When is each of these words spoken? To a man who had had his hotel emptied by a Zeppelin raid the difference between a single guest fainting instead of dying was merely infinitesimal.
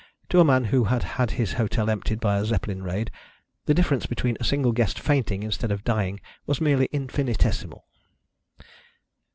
To 0.29 0.39
a 0.39 0.43
man 0.43 0.63
who 0.73 0.85
had 0.85 1.03
had 1.03 1.29
his 1.29 1.53
hotel 1.53 1.87
emptied 1.87 2.19
by 2.19 2.37
a 2.39 2.43
Zeppelin 2.45 2.81
raid 2.81 3.11
the 3.67 3.73
difference 3.75 4.07
between 4.07 4.35
a 4.39 4.43
single 4.43 4.71
guest 4.71 4.99
fainting 4.99 5.43
instead 5.43 5.71
of 5.71 5.83
dying 5.83 6.19
was 6.47 6.59
merely 6.59 6.87
infinitesimal. 6.91 7.85